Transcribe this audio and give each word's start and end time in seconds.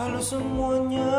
Halo 0.00 0.16
semuanya, 0.16 1.12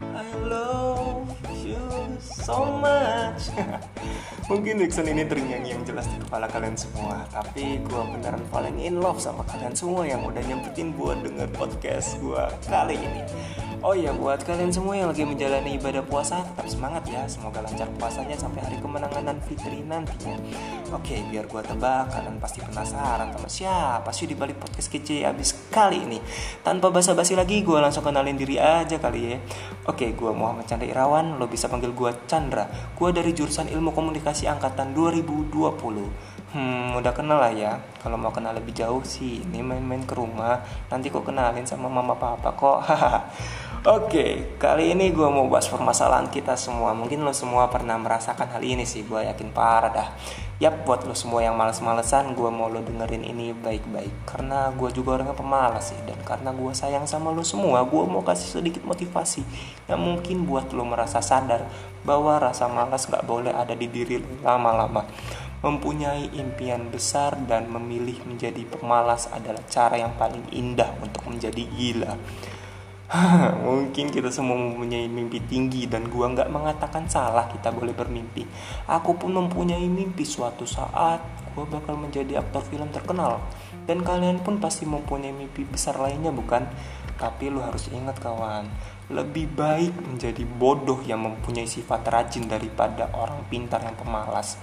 I 0.00 0.24
love 0.48 1.28
you 1.60 1.84
so 2.16 2.64
much. 2.80 3.52
Mungkin 4.48 4.80
Dixon 4.80 5.12
ini 5.12 5.28
ternyanyi 5.28 5.76
yang 5.76 5.84
jelas 5.84 6.08
di 6.08 6.16
kepala 6.16 6.48
kalian 6.48 6.80
semua, 6.80 7.28
tapi 7.28 7.76
gue 7.84 8.02
beneran 8.08 8.40
paling 8.48 8.80
in 8.80 9.04
love 9.04 9.20
sama 9.20 9.44
kalian 9.44 9.76
semua 9.76 10.08
yang 10.08 10.24
udah 10.24 10.40
nyempetin 10.40 10.96
buat 10.96 11.20
denger 11.20 11.52
podcast 11.52 12.16
gue 12.24 12.40
kali 12.72 12.96
ini. 12.96 13.20
Oh 13.82 13.98
iya 13.98 14.14
buat 14.14 14.38
kalian 14.46 14.70
semua 14.70 14.94
yang 14.94 15.10
lagi 15.10 15.26
menjalani 15.26 15.74
ibadah 15.74 16.06
puasa 16.06 16.38
tetap 16.46 16.70
semangat 16.70 17.02
ya. 17.10 17.26
Semoga 17.26 17.66
lancar 17.66 17.90
puasanya 17.98 18.38
sampai 18.38 18.62
hari 18.62 18.78
kemenangan 18.78 19.26
dan 19.26 19.42
fitri 19.42 19.82
nantinya. 19.82 20.38
Oke 20.94 21.18
biar 21.26 21.50
gua 21.50 21.66
tebak 21.66 22.14
kalian 22.14 22.38
pasti 22.38 22.62
penasaran 22.62 23.34
sama 23.34 23.50
siapa 23.50 24.14
sih 24.14 24.30
di 24.30 24.38
balik 24.38 24.62
podcast 24.62 24.86
kece 24.86 25.26
abis 25.26 25.66
kali 25.74 25.98
ini. 25.98 26.22
Tanpa 26.62 26.94
basa-basi 26.94 27.34
lagi 27.34 27.66
gua 27.66 27.82
langsung 27.82 28.06
kenalin 28.06 28.38
diri 28.38 28.54
aja 28.62 29.02
kali 29.02 29.34
ya. 29.34 29.42
Oke 29.90 30.14
gua 30.14 30.30
Muhammad 30.30 30.70
Chandra 30.70 30.86
Irawan 30.86 31.42
lo 31.42 31.50
bisa 31.50 31.66
panggil 31.66 31.90
gua 31.90 32.14
Chandra. 32.30 32.70
Gua 32.94 33.10
dari 33.10 33.34
jurusan 33.34 33.66
ilmu 33.66 33.90
komunikasi 33.90 34.46
angkatan 34.46 34.94
2020 34.94 36.31
Hmm, 36.52 36.92
udah 37.00 37.16
kenal 37.16 37.40
lah 37.40 37.48
ya. 37.48 37.80
Kalau 38.04 38.20
mau 38.20 38.28
kenal 38.28 38.52
lebih 38.52 38.76
jauh 38.76 39.00
sih, 39.00 39.40
ini 39.40 39.64
main-main 39.64 40.04
ke 40.04 40.12
rumah. 40.12 40.60
Nanti 40.92 41.08
kok 41.08 41.24
kenalin 41.24 41.64
sama 41.64 41.88
mama 41.88 42.12
papa 42.12 42.52
kok. 42.52 42.84
Oke, 43.88 44.52
kali 44.60 44.92
ini 44.92 45.16
gue 45.16 45.24
mau 45.32 45.48
bahas 45.48 45.66
permasalahan 45.72 46.28
kita 46.28 46.52
semua. 46.60 46.92
Mungkin 46.92 47.24
lo 47.24 47.32
semua 47.32 47.72
pernah 47.72 47.96
merasakan 47.96 48.52
hal 48.52 48.60
ini 48.60 48.84
sih. 48.84 49.00
Gue 49.08 49.24
yakin 49.24 49.48
parah 49.48 49.90
dah. 49.96 50.08
Yap, 50.60 50.84
buat 50.84 51.08
lo 51.08 51.16
semua 51.16 51.40
yang 51.40 51.56
males-malesan, 51.56 52.36
gue 52.36 52.46
mau 52.52 52.68
lo 52.68 52.84
dengerin 52.84 53.24
ini 53.24 53.56
baik-baik. 53.56 54.28
Karena 54.28 54.68
gue 54.76 54.92
juga 54.92 55.16
orangnya 55.16 55.34
pemalas 55.34 55.90
sih. 55.90 55.98
Dan 56.04 56.20
karena 56.20 56.52
gue 56.52 56.70
sayang 56.76 57.08
sama 57.08 57.32
lo 57.32 57.42
semua, 57.42 57.80
gue 57.82 58.04
mau 58.04 58.20
kasih 58.20 58.60
sedikit 58.60 58.84
motivasi. 58.84 59.40
Yang 59.88 60.00
mungkin 60.04 60.44
buat 60.44 60.68
lo 60.76 60.84
merasa 60.84 61.24
sadar 61.24 61.64
bahwa 62.06 62.38
rasa 62.38 62.70
malas 62.70 63.10
gak 63.10 63.26
boleh 63.26 63.50
ada 63.50 63.72
di 63.74 63.90
diri 63.90 64.22
lo 64.22 64.30
lama-lama. 64.46 65.02
Mempunyai 65.62 66.34
impian 66.34 66.90
besar 66.90 67.38
dan 67.46 67.70
memilih 67.70 68.18
menjadi 68.26 68.66
pemalas 68.66 69.30
adalah 69.30 69.62
cara 69.70 69.94
yang 69.94 70.18
paling 70.18 70.42
indah 70.50 70.90
untuk 70.98 71.22
menjadi 71.30 71.62
gila. 71.78 72.18
Mungkin 73.68 74.08
kita 74.08 74.32
semua 74.32 74.56
mempunyai 74.56 75.04
mimpi 75.04 75.36
tinggi 75.44 75.84
dan 75.84 76.08
gua 76.08 76.32
nggak 76.32 76.48
mengatakan 76.48 77.04
salah 77.12 77.44
kita 77.44 77.68
boleh 77.68 77.92
bermimpi. 77.92 78.48
Aku 78.88 79.20
pun 79.20 79.36
mempunyai 79.36 79.84
mimpi 79.84 80.24
suatu 80.24 80.64
saat 80.64 81.20
gua 81.52 81.68
bakal 81.68 82.00
menjadi 82.00 82.40
aktor 82.40 82.64
film 82.64 82.88
terkenal. 82.88 83.44
Dan 83.84 84.00
kalian 84.00 84.40
pun 84.40 84.56
pasti 84.62 84.88
mempunyai 84.88 85.34
mimpi 85.34 85.68
besar 85.68 86.00
lainnya 86.00 86.32
bukan? 86.32 86.64
Tapi 87.20 87.52
lu 87.52 87.60
harus 87.60 87.92
ingat 87.92 88.16
kawan, 88.18 88.66
lebih 89.12 89.46
baik 89.52 89.92
menjadi 90.00 90.42
bodoh 90.48 91.04
yang 91.04 91.20
mempunyai 91.20 91.68
sifat 91.68 92.08
rajin 92.08 92.48
daripada 92.48 93.12
orang 93.12 93.44
pintar 93.52 93.84
yang 93.84 93.94
pemalas. 93.94 94.56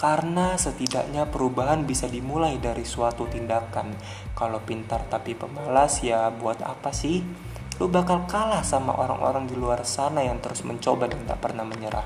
Karena 0.00 0.56
setidaknya 0.56 1.28
perubahan 1.28 1.84
bisa 1.84 2.08
dimulai 2.08 2.56
dari 2.56 2.82
suatu 2.88 3.28
tindakan. 3.28 3.92
Kalau 4.32 4.64
pintar 4.64 5.04
tapi 5.06 5.36
pemalas 5.36 6.00
ya 6.00 6.32
buat 6.32 6.64
apa 6.64 6.90
sih? 6.90 7.49
Lu 7.80 7.88
bakal 7.88 8.28
kalah 8.28 8.60
sama 8.60 8.92
orang-orang 8.92 9.48
di 9.48 9.56
luar 9.56 9.88
sana 9.88 10.20
yang 10.20 10.36
terus 10.44 10.60
mencoba 10.68 11.08
dan 11.08 11.24
tak 11.24 11.40
pernah 11.40 11.64
menyerah. 11.64 12.04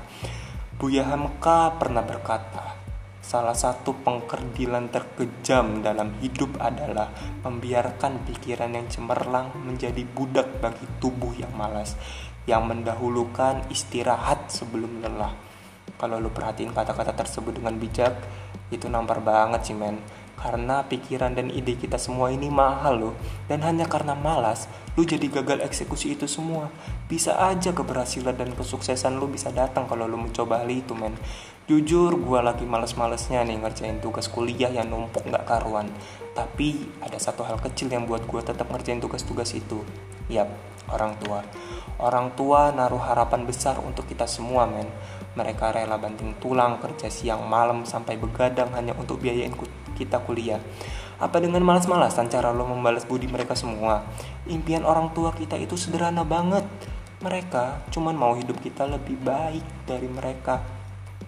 Buya 0.79 1.03
Hamka 1.03 1.75
pernah 1.75 1.99
berkata, 1.99 2.79
salah 3.19 3.51
satu 3.51 3.91
pengkerdilan 3.99 4.87
terkejam 4.87 5.83
dalam 5.83 6.15
hidup 6.23 6.55
adalah 6.63 7.11
membiarkan 7.43 8.23
pikiran 8.23 8.71
yang 8.71 8.87
cemerlang 8.87 9.51
menjadi 9.67 9.99
budak 10.07 10.63
bagi 10.63 10.87
tubuh 11.03 11.35
yang 11.35 11.51
malas, 11.51 11.99
yang 12.47 12.63
mendahulukan 12.71 13.67
istirahat 13.67 14.47
sebelum 14.47 15.03
lelah. 15.03 15.35
Kalau 15.99 16.23
lu 16.23 16.31
perhatiin 16.31 16.71
kata-kata 16.71 17.11
tersebut 17.11 17.51
dengan 17.59 17.75
bijak, 17.75 18.15
itu 18.71 18.87
nampar 18.87 19.19
banget 19.19 19.67
sih 19.67 19.75
men 19.75 19.99
karena 20.35 20.83
pikiran 20.85 21.33
dan 21.33 21.47
ide 21.49 21.79
kita 21.79 21.95
semua 21.95 22.29
ini 22.29 22.51
mahal 22.51 22.99
loh. 22.99 23.15
Dan 23.47 23.63
hanya 23.63 23.87
karena 23.87 24.13
malas 24.13 24.67
lu 24.95 25.03
jadi 25.03 25.27
gagal 25.27 25.59
eksekusi 25.63 26.15
itu 26.15 26.27
semua. 26.27 26.71
Bisa 27.11 27.35
aja 27.35 27.75
keberhasilan 27.75 28.35
dan 28.35 28.51
kesuksesan 28.55 29.19
lu 29.19 29.27
bisa 29.27 29.51
datang 29.51 29.87
kalau 29.87 30.07
lu 30.07 30.15
mencoba 30.15 30.63
hal 30.63 30.69
itu 30.71 30.95
men. 30.95 31.15
Jujur 31.65 32.13
gue 32.13 32.39
lagi 32.45 32.63
males-malesnya 32.63 33.41
nih 33.41 33.57
ngerjain 33.57 33.97
tugas 33.97 34.29
kuliah 34.29 34.69
yang 34.69 34.87
numpuk 34.87 35.25
nggak 35.25 35.49
karuan. 35.49 35.89
Tapi 36.37 36.77
ada 37.01 37.17
satu 37.17 37.41
hal 37.41 37.57
kecil 37.57 37.89
yang 37.89 38.05
buat 38.05 38.23
gue 38.23 38.41
tetap 38.43 38.69
ngerjain 38.69 39.01
tugas-tugas 39.01 39.51
itu. 39.57 39.81
Yap 40.29 40.47
orang 40.93 41.17
tua. 41.17 41.41
Orang 41.97 42.35
tua 42.37 42.69
naruh 42.75 43.01
harapan 43.01 43.47
besar 43.47 43.79
untuk 43.81 44.05
kita 44.05 44.29
semua 44.29 44.67
men 44.69 44.87
mereka 45.35 45.75
rela 45.75 45.99
banting 45.99 46.35
tulang 46.39 46.79
kerja 46.79 47.11
siang 47.11 47.45
malam 47.45 47.83
sampai 47.83 48.15
begadang 48.15 48.71
hanya 48.71 48.95
untuk 48.95 49.19
biayain 49.19 49.51
kita 49.95 50.23
kuliah. 50.23 50.59
Apa 51.15 51.39
dengan 51.39 51.63
malas-malasan 51.63 52.27
cara 52.27 52.51
lo 52.51 52.67
membalas 52.67 53.07
budi 53.07 53.27
mereka 53.27 53.55
semua? 53.55 54.03
Impian 54.51 54.83
orang 54.83 55.15
tua 55.15 55.31
kita 55.31 55.55
itu 55.55 55.79
sederhana 55.79 56.27
banget. 56.27 56.67
Mereka 57.23 57.87
cuma 57.91 58.11
mau 58.11 58.35
hidup 58.35 58.59
kita 58.59 58.83
lebih 58.83 59.15
baik 59.23 59.63
dari 59.87 60.11
mereka. 60.11 60.59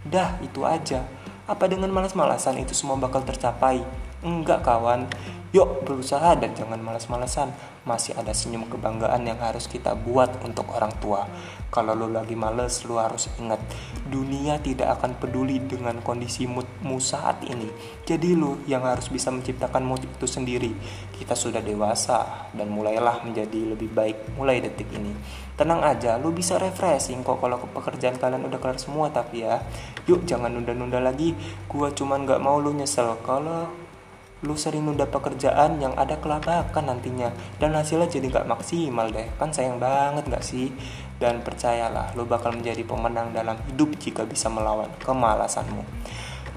Dah, 0.03 0.35
itu 0.43 0.67
aja. 0.67 1.07
Apa 1.47 1.71
dengan 1.71 1.87
malas-malasan 1.95 2.59
itu 2.59 2.75
semua 2.75 2.99
bakal 2.99 3.23
tercapai? 3.23 3.79
Enggak 4.19 4.67
kawan, 4.67 5.07
yuk 5.55 5.87
berusaha 5.87 6.35
dan 6.35 6.51
jangan 6.51 6.79
malas-malasan 6.83 7.55
masih 7.87 8.11
ada 8.19 8.35
senyum 8.35 8.67
kebanggaan 8.67 9.23
yang 9.23 9.39
harus 9.39 9.71
kita 9.71 9.95
buat 9.95 10.43
untuk 10.43 10.67
orang 10.75 10.91
tua. 10.99 11.23
Kalau 11.67 11.95
lu 11.95 12.11
lagi 12.11 12.35
males, 12.35 12.83
lu 12.87 12.95
harus 12.95 13.27
ingat, 13.39 13.59
dunia 14.07 14.59
tidak 14.59 14.99
akan 14.99 15.19
peduli 15.19 15.59
dengan 15.59 15.99
kondisi 15.99 16.47
moodmu 16.47 16.99
saat 16.99 17.43
ini. 17.47 17.67
Jadi 18.07 18.35
lu 18.35 18.63
yang 18.67 18.87
harus 18.87 19.11
bisa 19.11 19.31
menciptakan 19.31 19.83
mood 19.83 20.03
itu 20.03 20.27
sendiri. 20.27 20.71
Kita 21.15 21.35
sudah 21.35 21.59
dewasa 21.59 22.51
dan 22.55 22.71
mulailah 22.71 23.23
menjadi 23.23 23.75
lebih 23.75 23.91
baik 23.91 24.39
mulai 24.39 24.63
detik 24.63 24.87
ini. 24.95 25.11
Tenang 25.59 25.83
aja, 25.83 26.15
lu 26.15 26.31
bisa 26.31 26.55
refreshing 26.55 27.23
kok 27.23 27.39
kalau 27.39 27.59
pekerjaan 27.59 28.15
kalian 28.15 28.47
udah 28.47 28.59
kelar 28.63 28.79
semua 28.79 29.11
tapi 29.11 29.43
ya. 29.43 29.59
Yuk 30.07 30.23
jangan 30.23 30.51
nunda-nunda 30.51 31.03
lagi. 31.03 31.35
Gua 31.67 31.91
cuman 31.91 32.23
gak 32.23 32.39
mau 32.39 32.63
lu 32.63 32.71
nyesel 32.71 33.11
kalau 33.27 33.86
lu 34.45 34.53
sering 34.53 34.85
nunda 34.85 35.09
pekerjaan 35.09 35.81
yang 35.81 35.97
ada 35.97 36.21
kelabakan 36.21 36.93
nantinya. 36.93 37.33
Dan 37.57 37.73
hasilnya 37.73 38.05
jadi 38.05 38.29
gak 38.29 38.49
maksimal 38.49 39.09
deh. 39.09 39.25
Kan 39.41 39.49
sayang 39.49 39.81
banget 39.81 40.29
gak 40.29 40.45
sih? 40.45 40.69
Dan 41.17 41.41
percayalah 41.41 42.13
lu 42.13 42.29
bakal 42.29 42.53
menjadi 42.53 42.85
pemenang 42.85 43.33
dalam 43.33 43.57
hidup 43.71 43.97
jika 43.97 44.21
bisa 44.29 44.51
melawan 44.53 44.93
kemalasanmu. 45.01 45.81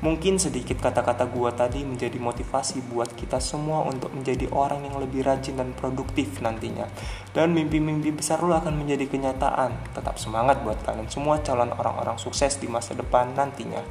Mungkin 0.01 0.41
sedikit 0.41 0.81
kata-kata 0.81 1.29
gua 1.29 1.53
tadi 1.53 1.85
menjadi 1.85 2.17
motivasi 2.17 2.89
buat 2.89 3.13
kita 3.13 3.37
semua 3.37 3.85
untuk 3.85 4.09
menjadi 4.17 4.49
orang 4.49 4.89
yang 4.89 4.97
lebih 4.97 5.29
rajin 5.29 5.61
dan 5.61 5.77
produktif 5.77 6.41
nantinya. 6.41 6.89
Dan 7.37 7.53
mimpi-mimpi 7.53 8.09
besar 8.09 8.41
lu 8.41 8.57
akan 8.57 8.81
menjadi 8.81 9.05
kenyataan. 9.13 9.93
Tetap 9.93 10.17
semangat 10.17 10.65
buat 10.65 10.81
kalian 10.89 11.05
semua 11.13 11.45
calon 11.45 11.77
orang-orang 11.77 12.17
sukses 12.17 12.57
di 12.57 12.65
masa 12.65 12.97
depan 12.97 13.37
nantinya 13.37 13.85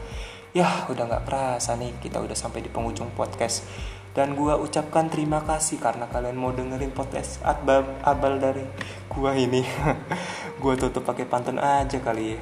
Ya 0.50 0.90
udah 0.90 1.06
gak 1.06 1.30
kerasa 1.30 1.78
nih 1.78 1.94
kita 2.02 2.18
udah 2.18 2.34
sampai 2.34 2.66
di 2.66 2.70
penghujung 2.74 3.14
podcast. 3.14 3.62
Dan 4.18 4.34
gue 4.34 4.52
ucapkan 4.58 5.06
terima 5.06 5.46
kasih 5.46 5.78
karena 5.78 6.10
kalian 6.10 6.34
mau 6.34 6.50
dengerin 6.50 6.90
podcast 6.90 7.38
Abal, 7.46 7.86
Abal 8.02 8.42
dari 8.42 8.66
gue 9.06 9.32
ini. 9.38 9.62
Gue 10.62 10.76
tutup 10.76 11.08
pakai 11.08 11.24
pantun 11.24 11.56
aja 11.56 12.02
kali 12.04 12.36
ya. 12.36 12.40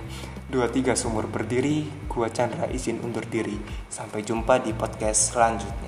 Dua 0.47 0.71
tiga 0.71 0.95
sumur 0.95 1.29
berdiri, 1.29 1.85
gue 2.07 2.27
Chandra 2.33 2.65
izin 2.71 3.03
undur 3.03 3.27
diri. 3.27 3.59
Sampai 3.91 4.23
jumpa 4.23 4.63
di 4.63 4.73
podcast 4.73 5.35
selanjutnya 5.35 5.86